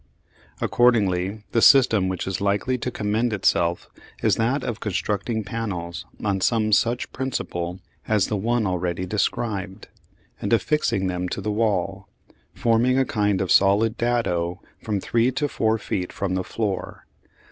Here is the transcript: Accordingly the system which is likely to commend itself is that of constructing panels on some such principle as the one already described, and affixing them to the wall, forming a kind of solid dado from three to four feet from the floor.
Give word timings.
Accordingly 0.59 1.43
the 1.51 1.61
system 1.61 2.07
which 2.07 2.25
is 2.25 2.41
likely 2.41 2.75
to 2.75 2.89
commend 2.89 3.31
itself 3.33 3.87
is 4.23 4.35
that 4.37 4.63
of 4.63 4.79
constructing 4.79 5.43
panels 5.43 6.07
on 6.23 6.41
some 6.41 6.71
such 6.71 7.13
principle 7.13 7.79
as 8.07 8.25
the 8.25 8.35
one 8.35 8.65
already 8.65 9.05
described, 9.05 9.89
and 10.41 10.51
affixing 10.53 11.05
them 11.05 11.29
to 11.29 11.39
the 11.39 11.51
wall, 11.51 12.07
forming 12.51 12.97
a 12.97 13.05
kind 13.05 13.41
of 13.41 13.51
solid 13.51 13.95
dado 13.95 14.59
from 14.81 14.99
three 14.99 15.29
to 15.33 15.47
four 15.47 15.77
feet 15.77 16.11
from 16.11 16.33
the 16.33 16.43
floor. 16.43 17.05